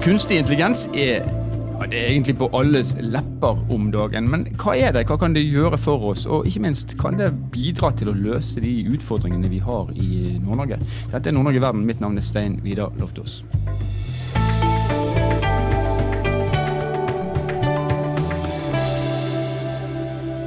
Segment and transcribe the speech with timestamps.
[0.00, 4.30] Kunstig intelligens er, ja, er egentlig på alles lepper om dagen.
[4.32, 5.02] Men hva er det?
[5.10, 6.24] Hva kan det gjøre for oss?
[6.24, 10.80] Og ikke minst, kan det bidra til å løse de utfordringene vi har i Nord-Norge?
[11.12, 13.42] Dette er Nord-Norge verden, Mitt navn er Stein Vidar Loftaas.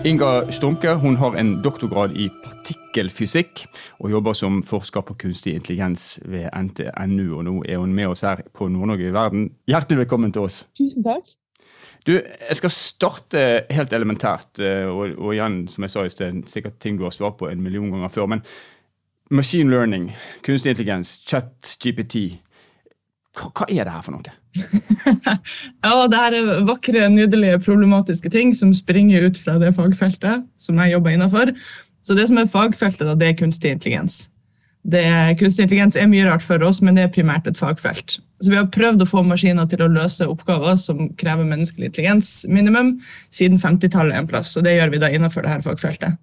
[0.04, 2.32] Inga Strumke hun har en doktorgrad i
[2.94, 3.66] partikkelfysikk
[4.00, 7.38] og jobber som forsker på kunstig intelligens ved NTNU.
[7.38, 9.50] og Nå er hun med oss her på Nord-Norge i verden.
[9.68, 10.66] Hjertelig velkommen til oss.
[10.78, 11.26] Tusen takk.
[12.06, 16.44] Du, Jeg skal starte helt elementært, eh, og, og igjen, som jeg sa i sted,
[16.48, 18.28] sikkert ting du har svart på en million ganger før.
[18.28, 18.42] Men
[19.32, 20.12] machine learning,
[20.44, 22.42] kunstig intelligens, chat, GPT,
[23.40, 24.36] hva, er det her for noe?
[25.88, 30.84] ja, det her er vakre, nydelige, problematiske ting som springer ut fra det fagfeltet som
[30.84, 31.56] jeg jobber innenfor.
[32.04, 34.26] Så det som er fagfeltet, da, det er kunstig intelligens.
[34.84, 35.04] Det,
[35.40, 38.18] kunstig intelligens er mye rart for oss, men det er primært et fagfelt.
[38.44, 42.44] Så Vi har prøvd å få maskiner til å løse oppgaver som krever menneskelig intelligens
[42.52, 42.98] minimum,
[43.32, 44.58] siden 50-tallet en plass.
[44.58, 46.20] og Det gjør vi da innenfor dette fagfeltet.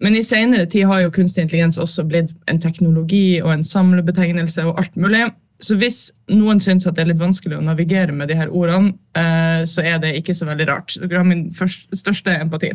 [0.00, 4.64] Men i senere tid har jo kunstig intelligens også blitt en teknologi og en samlebetegnelse
[4.64, 5.26] og alt mulig.
[5.60, 8.94] Så hvis noen syns at det er litt vanskelig å navigere med de her ordene,
[9.18, 10.96] eh, så er det ikke så veldig rart.
[11.02, 12.72] Dere har min største empati.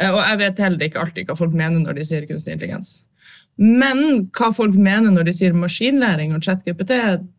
[0.00, 3.02] Eh, og jeg vet heller ikke alltid hva folk mener når de sier kunstig intelligens.
[3.60, 6.94] Men hva folk mener når de sier maskinlæring og ChatGPT,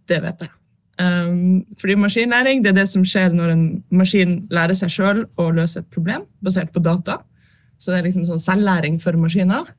[0.09, 0.54] det vet jeg.
[1.02, 3.64] Um, fordi maskinlæring det er det som skjer når en
[3.98, 7.18] maskin lærer seg sjøl å løse et problem basert på data.
[7.81, 9.74] Så det er liksom sånn selvlæring for maskiner.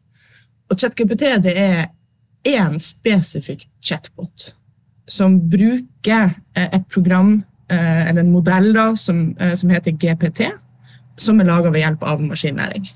[0.73, 1.87] Og ChatGPT det er
[2.51, 4.51] én spesifikk chatbot
[5.09, 7.37] som bruker eh, et program,
[7.71, 10.49] eh, eller en modell, da, som, som heter GPT,
[11.17, 12.89] som er laga ved hjelp av maskinlæring.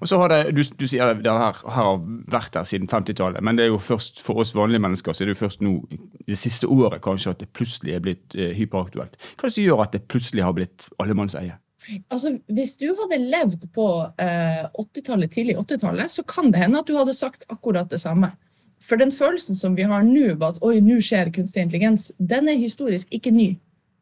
[0.00, 1.98] Og så har det, du, du sier det her har
[2.32, 5.28] vært her siden 50-tallet, men det er jo først for oss vanlige mennesker så er
[5.28, 5.74] det jo først nå
[6.24, 9.18] det siste året kanskje at det plutselig er blitt eh, hyperaktuelt.
[9.36, 11.58] Hva er det som gjør at det plutselig har blitt allemannseie?
[12.12, 13.86] Altså, Hvis du hadde levd på
[14.20, 18.32] eh, 80-tallet, tidlig 80-tallet, så kan det hende at du hadde sagt akkurat det samme.
[18.80, 22.60] For den følelsen som vi har nå, at oi, nå skjer kunstig intelligens, den er
[22.60, 23.50] historisk ikke ny.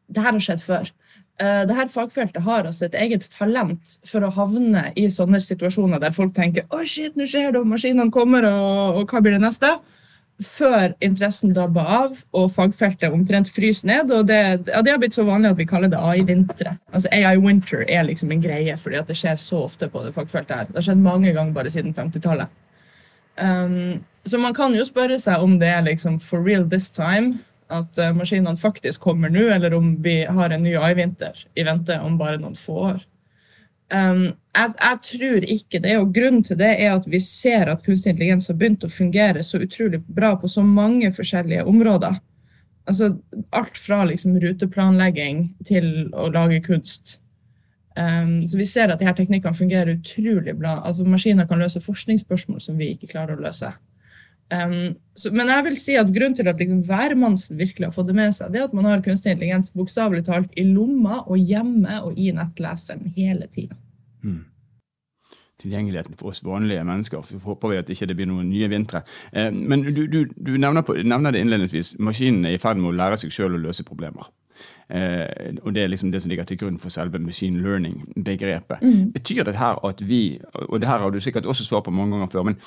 [0.07, 0.91] Dette har skjedd før.
[1.39, 6.11] Uh, dette fagfeltet har altså et eget talent for å havne i sånne situasjoner der
[6.11, 9.69] folk tenker å shit, nå skjer det, maskinene kommer, og, og hva blir det neste?
[10.43, 14.11] Før interessen dabber av og fagfeltet omtrent fryser ned.
[14.15, 16.77] og det, ja, det har blitt så vanlig at vi kaller det AI-vintre.
[16.91, 20.55] Altså AI winter er liksom en greie fordi det skjer så ofte på det fagfeltet.
[20.55, 20.69] her.
[20.69, 22.51] Det har skjedd mange ganger bare siden 50-tallet.
[23.39, 27.39] Um, så man kan jo spørre seg om det er liksom for real this time,
[27.69, 31.99] at uh, maskinene faktisk kommer nå, eller om vi har en ny AI-vinter i vente
[32.01, 33.03] om bare noen få år.
[33.89, 37.81] Um, jeg, jeg, tror ikke det, og grunnen til det er at vi ser at
[37.85, 42.19] kunstig intelligens har begynt å fungere så utrolig bra på så mange forskjellige områder.
[42.89, 43.15] Altså
[43.53, 47.17] alt fra liksom ruteplanlegging til å lage kunst.
[47.97, 50.77] Um, så vi ser at de her teknikkene fungerer utrolig bra.
[50.85, 53.73] Altså Maskiner kan løse forskningsspørsmål som vi ikke klarer å løse.
[54.49, 58.07] Um, så, men jeg vil si at grunnen til at liksom hvermannsen virkelig har fått
[58.09, 61.37] det med seg, det er at man har kunstig intelligens bokstavelig talt i lomma og
[61.37, 63.77] hjemme og i nettleseren hele tida.
[64.25, 64.47] Mm.
[65.59, 67.21] Tilgjengeligheten for oss vanlige mennesker.
[67.27, 69.03] Så håper vi at ikke det blir noen nye vintre.
[69.33, 71.97] Eh, men du, du, du nevner, på, nevner, det innledningsvis.
[71.99, 74.31] Maskinene er i ferd med å lære seg selv å løse problemer.
[74.89, 78.81] Eh, og Det er liksom det som ligger til grunn for selve machine learning-begrepet.
[78.81, 79.11] Mm.
[79.13, 82.11] Betyr det her at vi, og det her har du sikkert også svart på mange
[82.11, 82.57] ganger før, men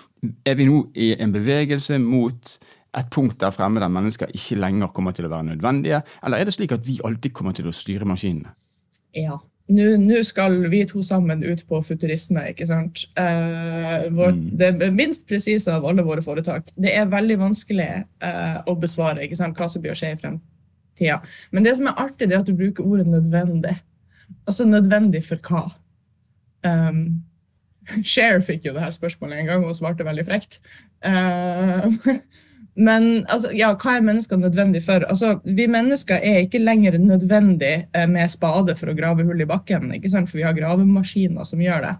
[0.46, 2.58] er vi nå i en bevegelse mot
[2.98, 6.44] et punkt der fremme der mennesker ikke lenger kommer til å være nødvendige, eller er
[6.44, 8.54] det slik at vi alltid kommer til å styre maskinene?
[9.16, 9.40] Ja.
[9.72, 13.06] Nå skal vi to sammen ut på futurisme, ikke sant.
[13.16, 14.48] Eh, vår, mm.
[14.58, 16.68] Det minst presise av alle våre foretak.
[16.76, 20.18] Det er veldig vanskelig eh, å besvare ikke sant, hva som blir å skje i
[20.18, 20.42] fremtiden
[20.98, 21.20] tida.
[21.50, 23.80] Men det som er artig, det er at du bruker ordet 'nødvendig'.
[24.46, 25.66] Altså nødvendig for hva?
[26.64, 27.22] Um,
[28.12, 30.60] Cher fikk jo det her spørsmålet en gang og svarte veldig frekt.
[31.04, 31.90] Uh,
[32.86, 35.04] men altså, ja, hva er mennesker nødvendig for?
[35.08, 39.48] Altså, vi mennesker er ikke lenger nødvendig uh, med spade for å grave hull i
[39.48, 40.30] bakken, ikke sant?
[40.30, 41.96] for vi har gravemaskiner som gjør det.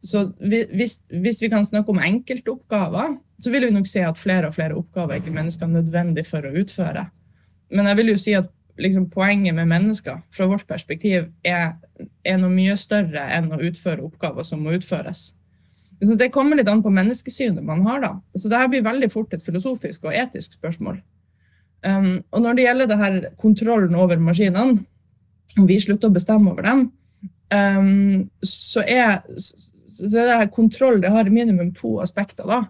[0.00, 4.48] Så hvis, hvis vi kan snakke om enkeltoppgaver, så vil vi nok se at flere
[4.48, 7.04] og flere oppgaver er ikke mennesker nødvendig for å utføre.
[7.70, 8.48] Men jeg vil jo si at
[8.80, 11.74] liksom, poenget med mennesker fra vårt perspektiv er,
[12.24, 15.30] er, noe mye større enn å utføre oppgaver som må utføres.
[16.00, 18.00] Så Det kommer litt an på menneskesynet man har.
[18.00, 18.12] da.
[18.34, 21.00] Så Dette blir veldig fort et filosofisk og etisk spørsmål.
[21.84, 24.80] Um, og Når det gjelder det her kontrollen over maskinene,
[25.58, 26.86] om vi slutter å bestemme over dem,
[27.52, 29.20] um, så er
[29.90, 32.46] så det her kontroll det har minimum to aspekter.
[32.46, 32.64] da.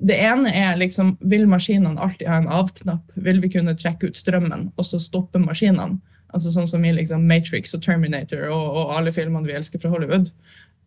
[0.00, 3.04] Det ene er liksom, vil maskinene alltid ha en av-knapp?
[3.20, 6.00] Vil vi kunne trekke ut strømmen og så stoppe maskinene?
[6.30, 9.90] Altså Sånn som i liksom, Matrix og Terminator og, og alle filmene vi elsker fra
[9.92, 10.30] Hollywood.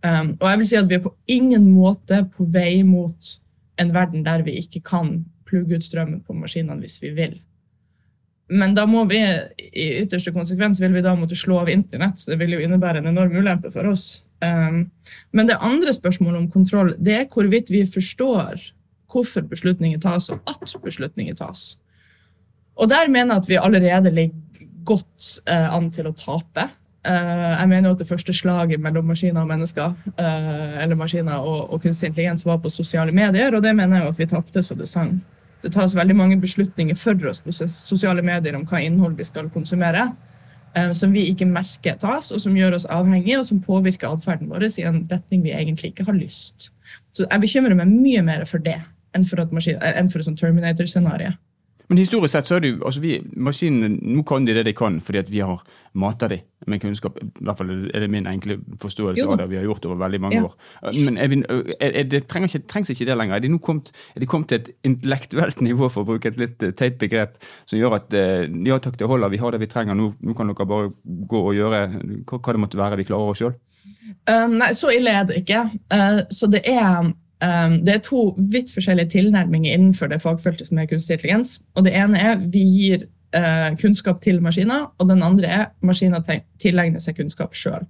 [0.04, 3.34] Um, og jeg vil si at vi er på ingen måte på vei mot
[3.80, 5.18] en verden der vi ikke kan
[5.48, 7.38] plugge ut strømmen på maskinene hvis vi vil.
[8.54, 9.22] Men da må vi,
[9.58, 13.00] i ytterste konsekvens vil vi da måtte slå av internett, så det vil jo innebære
[13.00, 14.24] en enorm ulempe for oss.
[14.44, 14.88] Um,
[15.32, 18.66] men det andre spørsmålet om kontroll det er hvorvidt vi forstår
[19.14, 21.74] hvorfor beslutninger tas, og at beslutninger tas.
[22.76, 26.66] Og der mener jeg at vi allerede ligger godt uh, an til å tape.
[27.06, 31.38] Uh, jeg mener jo at det første slaget mellom maskiner og mennesker, uh, eller maskiner
[31.46, 34.30] og, og kunstig intelligens, var på sosiale medier, og det mener jeg jo at vi
[34.34, 35.16] tapte så det sang.
[35.64, 39.48] Det tas veldig mange beslutninger for oss på sosiale medier om hva innhold vi skal
[39.54, 40.10] konsumere.
[40.74, 44.50] Eh, som vi ikke merker tas, og som gjør oss avhengige, og som påvirker atferden
[44.50, 46.72] vår i en retning vi egentlig ikke har lyst.
[47.14, 48.80] Så jeg bekymrer meg mye mer for det
[49.16, 51.34] enn for, maskin, enn for et sånt Terminator-scenario.
[51.90, 54.74] Men historisk sett så er det jo altså vi, maskinene nå kan de det de
[54.78, 55.60] kan fordi at vi har
[56.00, 57.18] mata dem med kunnskap.
[57.20, 59.32] I hvert fall er det min enkle forståelse jo.
[59.34, 60.48] av det vi har gjort over veldig mange ja.
[60.48, 60.54] år.
[60.96, 61.42] Men er vi,
[61.84, 63.36] er det trenger ikke, trengs ikke det lenger.
[63.36, 66.40] Er de nå kommet, er de kommet til et intellektuelt nivå, for å bruke et
[66.40, 67.36] litt eh, teit begrep,
[67.68, 70.38] som gjør at eh, ja takk, det holder, vi har det vi trenger, nå, nå
[70.40, 73.58] kan dere bare gå og gjøre hva, hva det måtte være vi klarer oss sjøl?
[74.32, 75.66] Um, nei, så ille er det ikke.
[75.92, 77.12] Uh, så det er
[77.84, 81.58] det er to vidt forskjellige tilnærminger innenfor det fagfeltet som er kunstig intelligens.
[81.76, 86.24] Og det ene er vi gir uh, kunnskap til maskiner, og den andre er maskiner
[86.62, 87.84] tilegner seg kunnskap sjøl.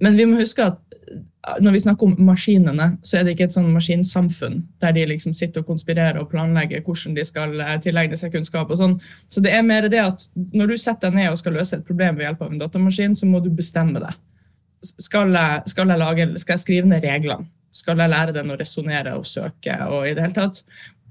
[0.00, 3.50] Men vi må huske at uh, når vi snakker om maskinene, så er det ikke
[3.50, 7.76] et sånn maskinsamfunn der de liksom sitter og konspirerer og planlegger hvordan de skal uh,
[7.82, 8.70] tilegne seg kunnskap.
[8.70, 8.98] og sånn.
[9.28, 11.86] Så det er mer det at når du setter deg ned og skal løse et
[11.86, 14.16] problem ved hjelp av en datamaskin, så må du bestemme det.
[14.80, 15.36] Skal
[15.68, 15.90] skal
[16.40, 17.50] skal jeg skrive ned reglene?
[17.70, 19.76] Skal jeg lære den å resonnere og søke?
[19.86, 20.62] og i det hele tatt?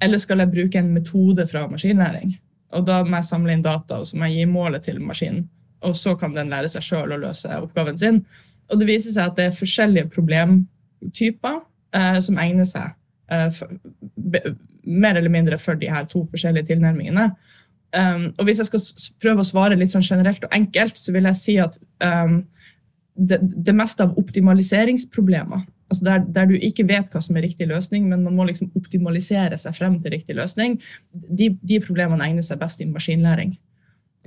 [0.01, 2.37] Eller skal jeg bruke en metode fra maskinlæring?
[2.75, 5.47] Og Da må jeg samle inn data og så må jeg gi målet til maskinen.
[5.81, 8.23] Og så kan den lære seg sjøl å løse oppgaven sin.
[8.69, 11.61] Og det viser seg at det er forskjellige problemtyper
[11.95, 12.91] eh, som egner seg
[13.31, 13.71] eh, for,
[14.15, 14.43] be,
[14.83, 17.29] mer eller mindre for de her to forskjellige tilnærmingene.
[17.97, 18.81] Um, og Hvis jeg skal
[19.21, 22.43] prøve å svare litt sånn generelt og enkelt, så vil jeg si at um,
[23.19, 27.67] det, det meste av optimaliseringsproblemer altså der, der, du ikke vet hva som er riktig
[27.69, 30.77] løsning, men man må liksom optimalisere seg frem til riktig løsning,
[31.11, 33.55] de, de problemene egner seg best i maskinlæring.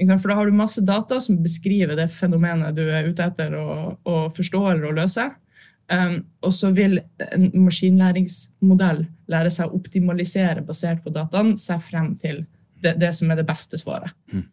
[0.02, 3.94] For da har du masse data som beskriver det fenomenet du er ute etter å,
[4.02, 5.28] å forstå eller å løse.
[5.92, 6.96] Um, og så vil
[7.26, 12.40] en maskinlæringsmodell lære seg å optimalisere basert på dataen seg frem til
[12.82, 14.14] det, det, som er det beste svaret.
[14.32, 14.46] Mm.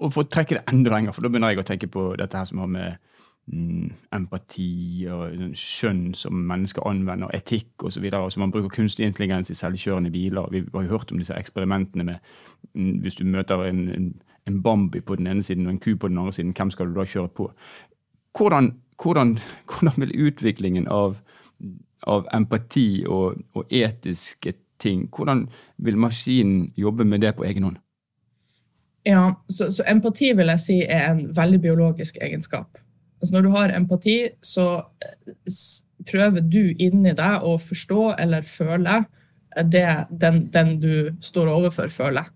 [0.00, 2.40] Og For å trekke det enda lenger, for da begynner jeg å tenke på dette
[2.40, 2.96] her som har med
[3.46, 8.04] empati og sånn skjønn som mennesker anvender, etikk osv.
[8.10, 10.48] Altså man bruker kunstig intelligens i selvkjørende biler.
[10.50, 12.16] Vi har jo hørt om disse eksperimentene med
[12.74, 14.14] mm, hvis du møter en,
[14.46, 16.90] en, Bambi på den ene siden og en ku på den andre siden, hvem skal
[16.90, 17.50] du da kjøre på?
[18.38, 18.72] Hvordan,
[19.02, 19.38] hvordan,
[19.70, 21.16] hvordan vil utviklingen av,
[22.02, 25.46] av empati og, og, etiske ting, hvordan
[25.78, 27.78] vil maskinen jobbe med det på egen hånd?
[29.06, 32.78] Ja, så, så empati vil jeg si er en veldig biologisk egenskap.
[33.20, 34.66] Altså når du har empati, så
[35.04, 35.52] eh,
[36.06, 39.02] prøver du inni deg å forstå eller føle
[39.64, 42.28] det den, den du står overfor, føler.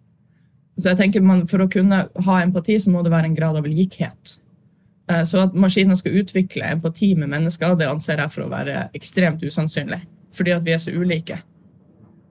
[0.80, 3.58] Så jeg tenker man, For å kunne ha empati, så må det være en grad
[3.60, 4.38] av likhet.
[5.10, 8.88] Eh, så at maskiner skal utvikle empati med mennesker, det anser jeg for å være
[8.96, 10.00] ekstremt usannsynlig.
[10.36, 11.40] Fordi at vi er så ulike.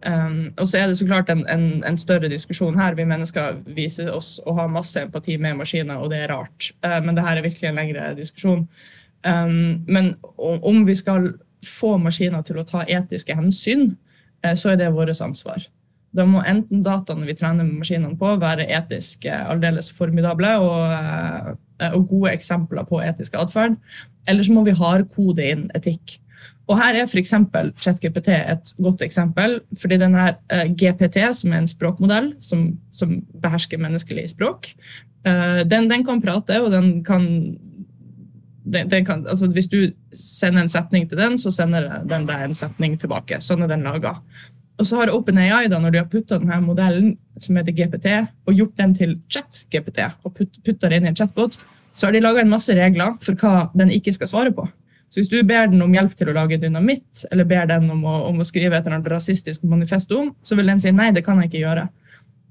[0.06, 2.96] Um, og så er det så klart en, en, en, større diskusjon her.
[2.96, 6.70] Vi mennesker viser oss å ha masse empati med maskiner, og det er rart.
[6.86, 8.63] Uh, men det her er virkelig en lengre diskusjon.
[9.27, 11.34] Um, men om, vi skal
[11.68, 13.91] få maskiner til å ta etiske hensyn,
[14.46, 15.68] uh, så er det vårt ansvar.
[16.15, 21.60] Da må enten dataene vi trener maskinene på, være etisk uh, aldeles formidable og,
[21.91, 23.75] og gode eksempler på etisk atferd,
[24.32, 26.22] eller så må vi hardkode inn etikk.
[26.69, 27.33] Og Her er f.eks.
[27.81, 29.59] ChatGPT et godt eksempel.
[29.81, 34.69] fordi denne uh, GPT, som er en språkmodell som, som behersker menneskelig språk,
[35.27, 37.25] uh, den, den, kan prate, og den kan,
[38.63, 42.45] den, den kan altså Hvis du sender en setning til den, så sender den deg
[42.45, 43.41] en setning tilbake.
[43.41, 44.19] Sånn er den laga.
[44.79, 48.13] Og så har OpenAI, da, når de har putta denne modellen som heter GPT,
[48.47, 51.57] og gjort den til chat-GPT, og putta den inn i en chatbot,
[51.93, 54.69] så har de laga en masse regler for hva den ikke skal svare på.
[55.09, 58.05] Så hvis du ber den om hjelp til å lage dynamitt, eller ber den om
[58.05, 61.25] å, om å skrive et eller annet rasistisk manifesto, så vil den si nei, det
[61.25, 61.87] kan jeg ikke gjøre.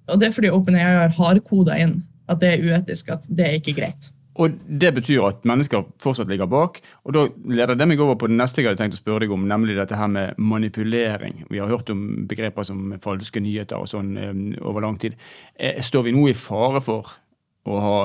[0.09, 3.59] Og det er fordi OpenAI har hardkoda inn at det er uetisk, at det er
[3.61, 4.11] ikke greit.
[4.39, 6.81] Og Det betyr at mennesker fortsatt ligger bak.
[7.05, 9.33] og Da leder det meg over på det neste jeg hadde tenkt å spørre deg
[9.35, 11.45] om, nemlig dette her med manipulering.
[11.51, 15.17] Vi har hørt om begreper som falske nyheter og sånn eh, over lang tid.
[15.59, 17.19] Eh, står vi nå i fare for
[17.69, 17.99] å ha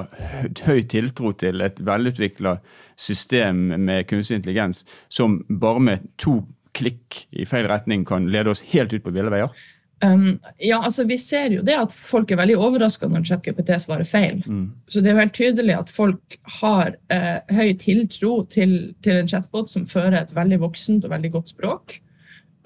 [0.68, 2.58] høy tiltro til et velutvikla
[3.00, 6.42] system med kunstig intelligens som bare med to
[6.78, 9.54] klikk i feil retning kan lede oss helt ut på ville veier?
[10.04, 14.08] Um, ja, altså Vi ser jo det at folk er veldig overraska når ChatGPT svarer
[14.08, 14.42] feil.
[14.44, 14.66] Mm.
[14.88, 18.74] Så det er jo helt tydelig at folk har eh, høy tiltro til,
[19.06, 21.96] til, en chatbot som fører et veldig voksent og veldig godt språk.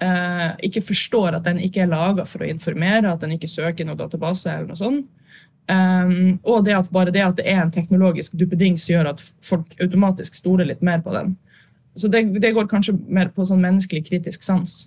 [0.02, 3.86] Eh, ikke forstår at den ikke er laga for å informere, at den ikke søker
[3.86, 4.50] noen database.
[4.50, 5.06] eller noe sånt.
[5.68, 9.74] Um, og det at bare det at det er en teknologisk duppedings, gjør at folk
[9.82, 11.34] automatisk stoler litt mer på den.
[11.98, 14.86] Så det, det går kanskje mer på sånn menneskelig kritisk sans.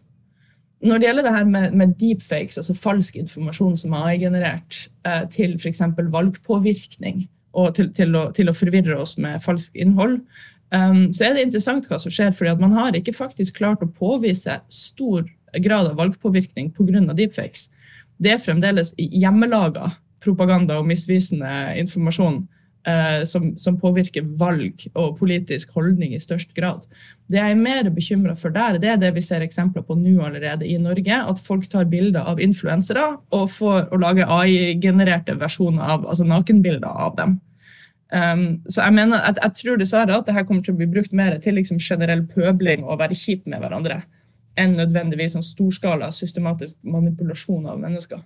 [0.82, 5.28] Når det gjelder det her med, med deepfakes, altså falsk informasjon som er AI-generert eh,
[5.30, 5.84] til f.eks.
[6.16, 10.22] valgpåvirkning og til, til, å, til, å, forvirre oss med falskt innhold,
[10.74, 12.32] um, så er det interessant hva som skjer.
[12.34, 15.28] fordi man har ikke faktisk klart å påvise stor
[15.62, 17.04] grad av valgpåvirkning pga.
[17.14, 17.68] deepfakes.
[18.18, 19.92] Det er fremdeles hjemmelaga
[20.24, 21.52] propaganda og misvisende
[21.82, 22.42] informasjon
[22.88, 26.86] eh, som, som, påvirker valg og politisk holdning i størst grad.
[27.32, 30.18] Det jeg er mer bekymra for der, det er det vi ser eksempler på nå
[30.26, 31.22] allerede i Norge.
[31.34, 36.92] At folk tar bilder av influensere og får å lage AI-genererte versjoner av altså nakenbilder
[37.08, 37.40] av dem.
[38.12, 41.14] Um, så jeg mener, jeg, jeg tror dessverre at dette kommer til å bli brukt
[41.16, 44.02] mer til liksom generell pøbling og være kjip med hverandre
[44.60, 48.20] enn nødvendigvis sånn storskala systematisk manipulasjon av mennesker.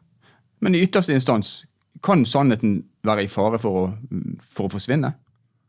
[0.66, 1.60] Men i ytterste instans,
[2.04, 3.86] kan sannheten være i fare for å,
[4.56, 5.14] for å forsvinne?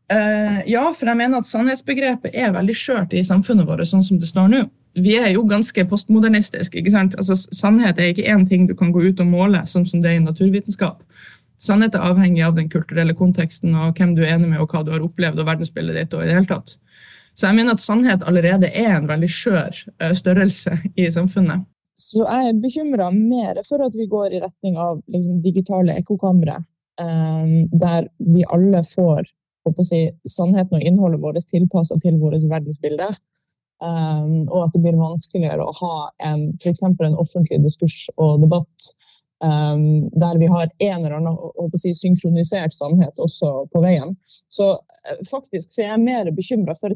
[0.07, 4.19] Uh, ja, for jeg mener at sannhetsbegrepet er veldig skjørt i samfunnet vårt sånn som
[4.19, 4.61] det står nå.
[4.97, 6.79] Vi er jo ganske postmodernistiske.
[6.79, 7.17] ikke sant?
[7.19, 10.13] Altså, Sannhet er ikke én ting du kan gå ut og måle, sånn som det
[10.13, 11.03] er i naturvitenskap.
[11.61, 14.83] Sannhet er avhengig av den kulturelle konteksten og hvem du er enig med, og hva
[14.85, 16.15] du har opplevd, og verdensbildet ditt.
[16.15, 16.77] og i det hele tatt.
[17.37, 21.67] Så jeg mener at sannhet allerede er en veldig skjør uh, størrelse i samfunnet.
[21.97, 26.59] Så jeg er bekymra mer for at vi går i retning av liksom, digitale ekkokamre,
[27.01, 29.25] um, der vi alle får
[29.83, 33.09] si, sannheten og innholdet vårt tilpassa til vårt verdensbilde.
[33.81, 36.85] Um, og at det blir vanskeligere å ha en, f.eks.
[36.85, 38.87] en offentlig diskurs og debatt
[39.43, 44.15] um, der vi har en eller annen si, synkronisert sannhet også på veien.
[44.49, 46.93] Så uh, faktisk så er jeg mer bekymra for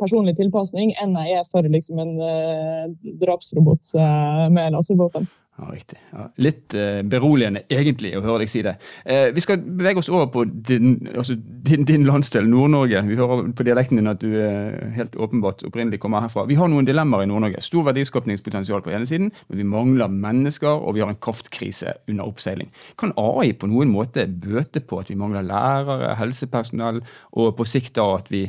[0.00, 5.28] personlig tilpasning enn jeg er for liksom, en uh, drapsrobot uh, med laservåpen.
[5.56, 5.96] Ja, riktig.
[6.12, 8.74] Ja, litt uh, beroligende egentlig å høre deg si det.
[9.08, 13.00] Uh, vi skal bevege oss over på din, altså din, din landsdel, Nord-Norge.
[13.08, 16.44] Vi hører på dialekten din at du uh, helt åpenbart opprinnelig kommer herfra.
[16.50, 17.64] Vi har noen dilemmaer i Nord-Norge.
[17.64, 22.28] Stor verdiskapningspotensial på ene siden, men vi mangler mennesker, og vi har en kraftkrise under
[22.28, 22.68] oppseiling.
[23.00, 27.00] Kan AI på noen måte bøte på at vi mangler lærere, helsepersonell,
[27.32, 28.44] og på sikt da at vi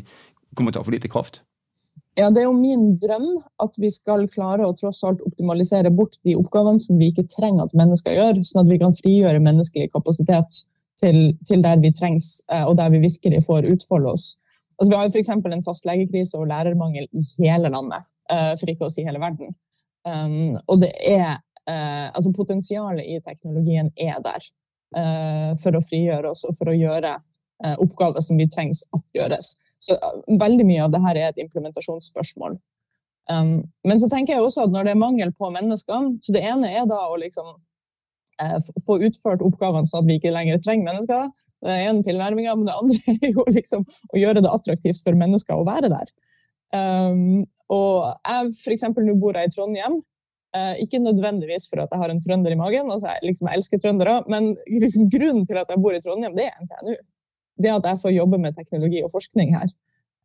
[0.57, 1.41] kommer til å ha for lite kraft?
[2.17, 3.27] Ja, Det er jo min drøm
[3.61, 7.67] at vi skal klare å tross alt optimalisere bort de oppgavene som vi ikke trenger
[7.67, 10.63] at mennesker gjør, sånn at vi kan frigjøre menneskelig kapasitet
[10.97, 14.31] til, til der vi trengs, eh, og der vi virkelig får utfolde oss.
[14.79, 15.29] Altså, vi har jo f.eks.
[15.29, 19.53] en fastlegekrise og lærermangel i hele landet, eh, for ikke å si hele verden.
[20.07, 21.35] Um, og det er
[21.67, 24.53] uh, altså Potensialet i teknologien er der
[25.59, 27.09] for å frigjøre oss og for å gjøre
[27.83, 29.49] oppgaver som vi trengs at gjøres.
[29.83, 32.57] Så uh, veldig mye av det her er et implementasjonsspørsmål.
[33.31, 36.45] Um, men så tenker jeg også at når det er mangel på mennesker Så det
[36.47, 37.49] ene er da å liksom
[38.39, 41.27] uh, få utført oppgavene sånn at vi ikke lenger trenger mennesker.
[41.65, 45.17] Det er en tilnærming, men det andre er jo liksom å gjøre det attraktivt for
[45.17, 46.13] mennesker å være der.
[46.75, 48.85] Um, og jeg f.eks.
[48.95, 49.99] nå bor jeg i Trondheim.
[50.55, 53.59] Uh, ikke nødvendigvis for at jeg har en trønder i magen, altså jeg, liksom, jeg
[53.59, 56.95] elsker trøndere, men liksom, grunnen til at jeg bor i Trondheim, det er NTNU
[57.61, 59.69] det at jeg får jobbe med teknologi og forskning her.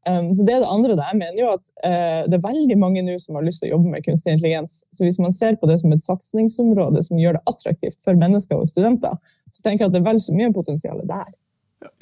[0.09, 0.97] Um, så det er det andre.
[0.99, 3.77] Jeg mener jo at uh, det er veldig mange nå som har lyst til å
[3.77, 4.81] jobbe med kunstig intelligens.
[4.91, 8.59] Så hvis man ser på det som et satsingsområde som gjør det attraktivt for mennesker
[8.59, 9.15] og studenter,
[9.55, 11.31] så tenker jeg at det er vel så mye potensial der.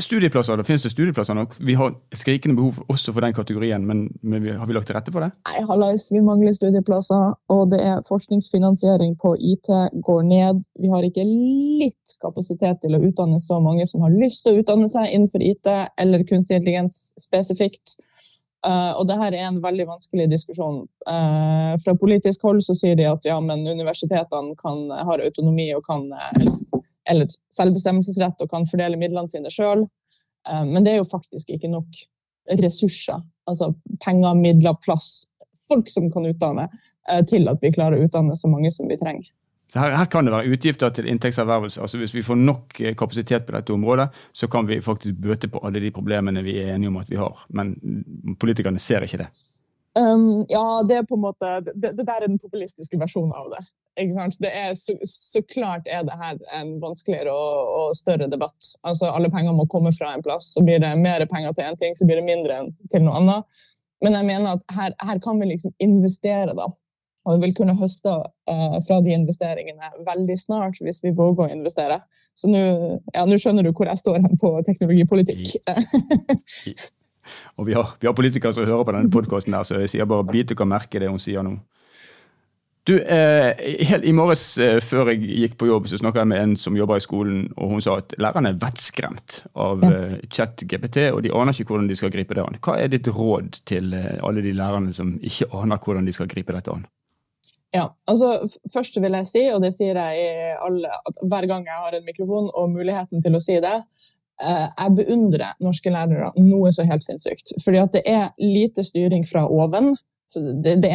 [0.00, 1.54] Studieplasser, da finnes det studieplasser nok.
[1.60, 5.12] Vi har skrikende behov også for den kategorien, men, men har vi lagt til rette
[5.12, 5.30] for det?
[5.49, 7.34] Nei, hallais, vi mangler studieplasser.
[7.52, 9.70] Og det er forskningsfinansiering på IT
[10.06, 10.62] går ned.
[10.80, 14.62] Vi har ikke litt kapasitet til å utdanne så mange som har lyst til å
[14.62, 15.68] utdanne seg innenfor IT
[16.00, 17.96] eller kunstig intelligens spesifikt.
[18.66, 20.82] Uh, og det her er en veldig vanskelig diskusjon.
[21.08, 25.87] Uh, fra politisk hold så sier de at ja, men universitetene kan, har autonomi og
[25.87, 29.86] kan uh, eller selvbestemmelsesrett og kan fordele midlene sine sjøl.
[30.48, 32.04] Eh, men det er jo faktisk ikke nok
[32.60, 33.72] ressurser, altså
[34.04, 35.28] penger, midler, plass,
[35.70, 36.68] folk som kan utdanne,
[37.10, 39.28] eh, til at vi klarer å utdanne så mange som vi trenger.
[39.70, 41.78] Så her, her, kan det være utgifter til inntektservervelse.
[41.84, 45.50] Altså Hvis vi får nok eh, kapasitet på dette området, så kan vi faktisk bøte
[45.50, 47.44] på alle de problemene vi er enige om at vi har.
[47.54, 47.76] Men
[48.40, 49.28] politikerne ser ikke det.
[49.98, 53.48] Um, ja, det er på en måte det, det, der er den populistiske versjonen av
[53.54, 53.62] det.
[54.00, 58.73] Er, så, så klart er det her en vanskeligere og, og, større debatt.
[58.85, 60.52] Altså Alle penger må komme fra en plass.
[60.54, 63.64] Så blir det mer penger til én ting, så blir det mindre til noe annet.
[64.00, 66.71] Men jeg mener at her, her kan vi liksom investere, da.
[67.28, 68.12] Og vi vil kunne høste
[68.50, 72.00] uh, fra de investeringene veldig snart hvis vi våger å investere.
[72.38, 72.61] Så nå
[73.12, 75.59] ja, skjønner du hvor jeg står hen på teknologipolitikk.
[77.61, 80.28] og vi har, vi har, politikere som hører på denne podkasten, så jeg sier bare
[80.30, 81.59] bit dere merke det hun sier nå.
[82.88, 83.50] Du, eh,
[84.02, 86.96] I morges eh, før jeg gikk på jobb, så snakka jeg med en som jobber
[86.96, 89.90] i skolen, og hun sa at lærerne er vettskremt av ja.
[89.90, 92.56] eh, chat-GPT, og de aner ikke hvordan de skal gripe det an.
[92.64, 96.30] Hva er ditt råd til eh, alle de lærerne som ikke aner hvordan de skal
[96.32, 96.88] gripe dette an?
[97.70, 101.68] Ja, altså Først vil jeg si, og det sier jeg i alle, at hver gang
[101.68, 103.76] jeg har en mikrofon og muligheten til å si det,
[104.42, 107.54] eh, jeg beundrer norske lærere noe så helt sinnssykt.
[107.62, 109.92] Fordi at det er lite styring fra oven.
[110.34, 110.90] Det, det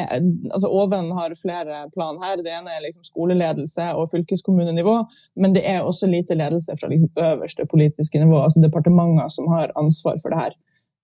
[0.54, 2.38] altså Oven har flere plan her.
[2.44, 4.96] Det ene er liksom skoleledelse og fylkeskommunenivå.
[5.36, 9.74] Men det er også lite ledelse fra liksom øverste politiske nivå, altså departementer som har
[9.76, 10.56] ansvar for det her.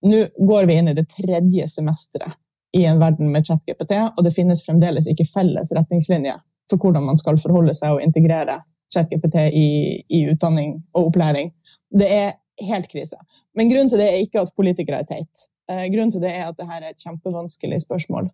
[0.07, 2.39] Nå går vi inn i det tredje semesteret
[2.77, 6.39] i en verden med ChatGPT, og det finnes fremdeles ikke felles retningslinjer
[6.71, 8.61] for hvordan man skal forholde seg og integrere
[8.93, 9.67] ChatGPT i,
[10.07, 11.51] i utdanning og opplæring.
[11.91, 12.31] Det er
[12.63, 13.19] helt krise.
[13.55, 15.47] Men grunnen til det er ikke at politikere er teit.
[15.71, 18.29] Eh, grunnen til det er at dette er et kjempevanskelig spørsmål.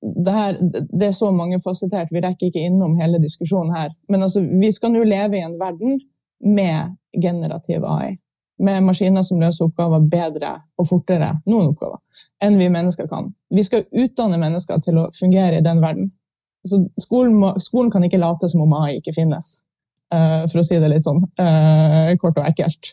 [0.00, 3.92] Det, her, det er så mangefasettert, vi rekker ikke innom hele diskusjonen her.
[4.08, 6.00] Men altså, vi skal nå leve i en verden
[6.40, 8.16] med generativ AI
[8.60, 12.00] med maskiner som løser oppgaver bedre og fortere, noen oppgaver,
[12.44, 13.30] enn vi mennesker kan.
[13.48, 16.10] Vi skal utdanne mennesker til å fungere i den verden.
[16.68, 19.54] Så skolen, må, skolen kan ikke late som om AI ikke finnes,
[20.12, 22.92] uh, for å si det litt sånn uh, kort og ekkelt.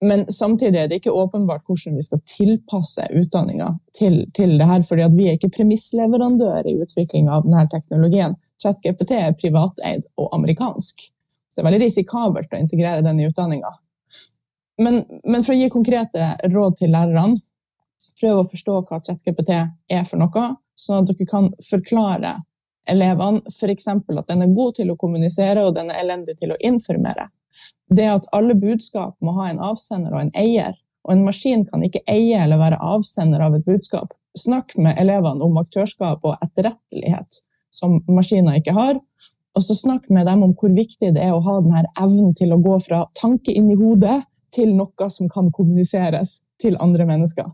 [0.00, 4.84] Men samtidig er det ikke åpenbart hvordan vi skal tilpasse utdanninga til, til, det her,
[4.86, 8.36] fordi vi er ikke premissleverandør i utviklinga av denne teknologien.
[8.62, 11.02] ChatGPT er privateid og amerikansk,
[11.50, 13.72] så det er veldig risikabelt å integrere den i utdanninga.
[14.78, 17.40] Men, men, for å gi konkrete råd til lærerne,
[18.20, 20.44] prøv å forstå hva ChatGPT er for noe,
[20.78, 22.36] sånn at dere kan forklare
[22.88, 23.88] elevene f.eks.
[23.90, 27.26] at den er god til å kommunisere og den er elendig til å informere.
[27.94, 30.76] Det at alle budskap må ha en avsender og en eier,
[31.08, 34.12] og en maskin kan ikke eie eller være avsender av et budskap.
[34.36, 37.40] Snakk med elevene om aktørskap og etterrettelighet,
[37.74, 38.98] som maskiner ikke har.
[39.56, 42.52] Og så snakk med dem om hvor viktig det er å ha denne evnen til
[42.54, 44.20] å gå fra tanke inn i hodet
[44.54, 47.48] til noe som kan kommuniseres til andre mennesker.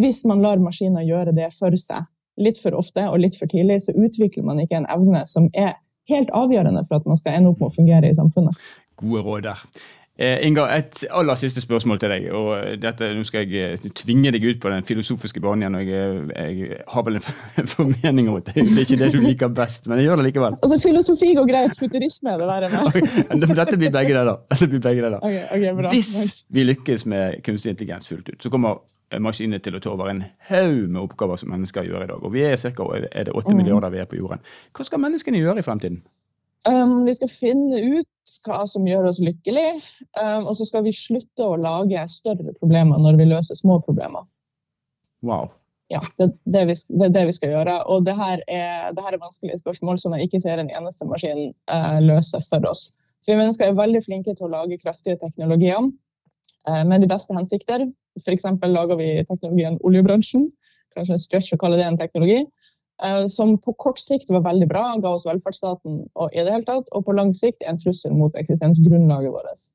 [0.00, 2.04] Hvis man lar maskiner gjøre det for seg
[2.40, 5.74] litt for ofte og litt for tidlig, så utvikler man ikke en evne som er
[6.10, 8.56] helt avgjørende for at man skal ende opp med å fungere i samfunnet.
[9.00, 9.64] Gode råd der.
[10.20, 12.26] Eh, Inga, et aller siste spørsmål til deg.
[12.36, 15.78] og dette, Nå skal jeg eh, tvinge deg ut på den filosofiske banen igjen.
[15.78, 18.54] og jeg, jeg, har vel en formening om det.
[18.54, 20.58] det er ikke det du liker best, men jeg gjør det likevel.
[20.60, 23.56] Altså Filosofi går greit, futurisme er det der med.
[23.62, 24.44] Dette blir begge deler.
[24.52, 25.18] Dette blir begge deler.
[25.24, 28.82] Okay, okay, Hvis vi lykkes med kunstig intelligens fullt ut, så kommer
[29.18, 32.20] maskinene til å ta over en haug med oppgaver som mennesker gjør i dag.
[32.20, 32.76] Og vi er ca.
[32.76, 33.56] 8 mm.
[33.56, 34.44] milliarder vi er på jorden.
[34.76, 36.02] Hva skal menneskene gjøre i fremtiden?
[36.68, 39.80] Um, vi skal finne ut hva som gjør oss lykkelig,
[40.20, 44.26] um, og så skal vi slutte å lage større problemer når vi løser små problemer.
[45.24, 45.48] Wow.
[45.90, 47.80] Ja, det, det, vi, det er det vi skal gjøre.
[47.90, 51.08] Og det her, er, det her er vanskelige spørsmål som jeg ikke ser en eneste
[51.08, 52.90] maskin uh, løse for oss.
[53.24, 57.34] Så vi mennesker er veldig flinke til å lage kraftige teknologier uh, med de beste
[57.34, 57.88] hensikter.
[58.20, 58.46] F.eks.
[58.68, 60.46] lager vi teknologien oljebransjen.
[60.94, 62.44] Kanskje en stretch å kalle det en teknologi.
[63.04, 66.66] Eh, som på kort sikt var veldig bra, ga oss velferdsstaten og i det hele
[66.68, 69.68] tatt, og på lang sikt en trussel mot eksistensgrunnlaget vårt.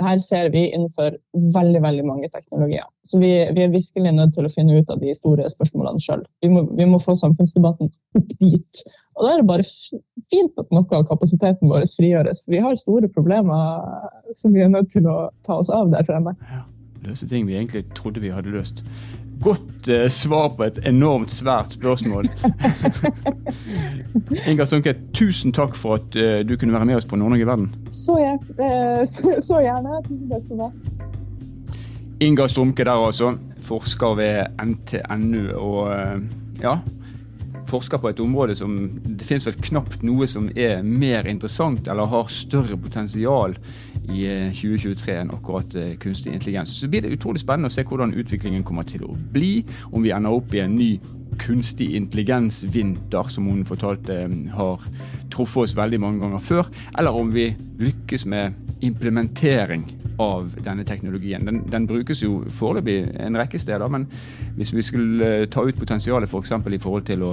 [0.00, 1.18] Dette ser vi innenfor
[1.54, 2.86] veldig veldig mange teknologier.
[3.04, 6.24] Så vi, vi, er virkelig nødt til å finne ut av de store spørsmålene sjøl.
[6.40, 8.84] Vi, vi, må få samfunnsdebatten opp dit.
[9.18, 9.68] Og da er det bare
[10.32, 12.40] fint at noe av kapasiteten vår frigjøres.
[12.40, 16.08] For vi har store problemer som vi er nødt til å ta oss av der
[16.08, 16.32] fremme.
[16.48, 16.64] Ja,
[17.04, 18.80] løse ting vi egentlig trodde vi hadde løst
[19.40, 22.28] godt uh, svar på et enormt svært spørsmål.
[24.50, 27.48] Inga Stunke, tusen takk for at uh, du kunne være med oss på Nord-Norge i
[27.48, 27.70] verden.
[27.90, 30.02] Så, uh, så, så, gjerne.
[30.08, 31.80] Tusen takk for meg.
[32.22, 33.34] Inga Strumke der, altså.
[33.62, 35.46] Forsker ved NTNU.
[35.58, 35.90] Og
[36.62, 36.76] ja,
[37.72, 42.10] forsker på et område som det finnes vel knapt noe som er mer interessant eller
[42.10, 43.56] har større potensial
[44.10, 46.74] i 2023 enn akkurat eh, kunstig intelligens.
[46.80, 49.62] Så blir det utrolig spennende å se hvordan utviklingen kommer til å bli,
[49.92, 50.92] om vi ender opp i en ny
[51.40, 54.18] kunstig intelligens-vinter, som hun fortalte
[54.52, 54.84] har
[55.32, 57.48] truffet oss veldig mange ganger før, eller om vi
[57.80, 59.86] lykkes med implementering
[60.20, 61.46] av denne teknologien.
[61.46, 64.06] Den, den brukes jo foreløpig en rekke steder, men
[64.58, 66.52] hvis vi skulle ta ut potensialet f.eks.
[66.62, 67.32] For i forhold til å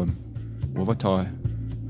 [0.80, 1.20] overta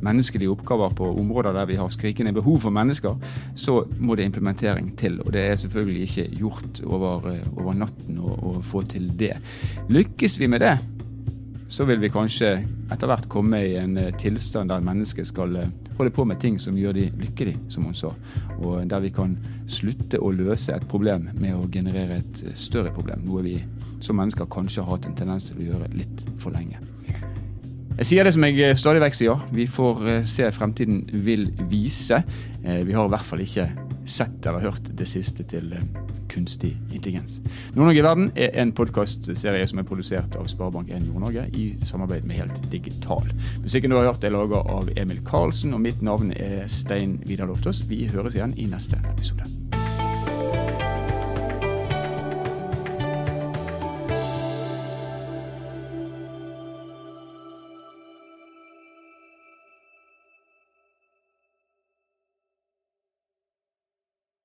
[0.06, 3.18] menneskelige oppgaver på områder der vi har skrikende behov for mennesker,
[3.56, 5.20] så må det implementering til.
[5.26, 9.36] Og det er selvfølgelig ikke gjort over, over natten å, å få til det.
[9.90, 10.78] Lykkes vi med det,
[11.70, 12.56] så vil vi kanskje
[12.90, 16.58] etter hvert komme i en eh, tilstand der mennesket skal eh, holde på med ting
[16.62, 18.10] som gjør de lykkelige, som hun sa.
[18.58, 19.36] Og der vi kan
[19.70, 23.28] slutte å løse et problem med å generere et eh, større problem.
[23.28, 23.60] Noe vi
[24.02, 26.82] som mennesker kanskje har hatt en tendens til å gjøre litt for lenge.
[28.00, 29.42] Jeg sier det som jeg stadig vekk sier.
[29.52, 32.22] Vi får se fremtiden vil vise.
[32.64, 33.66] Vi har i hvert fall ikke
[34.08, 35.74] sett eller hørt det siste til
[36.32, 37.42] kunstig intelligens.
[37.76, 42.40] Nord-Norge i verden er en podkastserie som er produsert av Sparebank1 Nord-Norge i samarbeid med
[42.40, 43.28] Helt Digital.
[43.66, 47.52] Musikken du har hørt er laga av Emil Karlsen, og mitt navn er Stein Vidar
[47.52, 47.84] Loftaas.
[47.90, 49.59] Vi høres igjen i neste episode.